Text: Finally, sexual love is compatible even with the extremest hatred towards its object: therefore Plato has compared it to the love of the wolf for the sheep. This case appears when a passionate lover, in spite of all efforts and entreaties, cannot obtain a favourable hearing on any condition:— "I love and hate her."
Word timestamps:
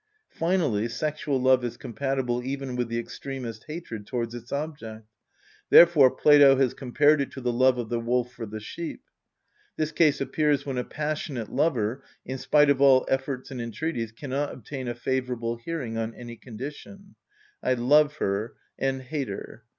Finally, 0.31 0.87
sexual 0.89 1.39
love 1.39 1.63
is 1.63 1.77
compatible 1.77 2.41
even 2.43 2.75
with 2.75 2.87
the 2.87 2.97
extremest 2.97 3.65
hatred 3.65 4.07
towards 4.07 4.33
its 4.33 4.51
object: 4.51 5.07
therefore 5.69 6.09
Plato 6.09 6.55
has 6.55 6.73
compared 6.73 7.21
it 7.21 7.29
to 7.33 7.39
the 7.39 7.53
love 7.53 7.77
of 7.77 7.89
the 7.89 7.99
wolf 7.99 8.31
for 8.33 8.47
the 8.47 8.59
sheep. 8.59 9.01
This 9.77 9.91
case 9.91 10.19
appears 10.19 10.65
when 10.65 10.79
a 10.79 10.83
passionate 10.83 11.51
lover, 11.51 12.03
in 12.25 12.39
spite 12.39 12.71
of 12.71 12.81
all 12.81 13.05
efforts 13.09 13.51
and 13.51 13.61
entreaties, 13.61 14.11
cannot 14.11 14.51
obtain 14.51 14.87
a 14.87 14.95
favourable 14.95 15.57
hearing 15.57 15.99
on 15.99 16.15
any 16.15 16.35
condition:— 16.35 17.13
"I 17.61 17.75
love 17.75 18.17
and 18.79 19.03
hate 19.03 19.27
her." 19.27 19.65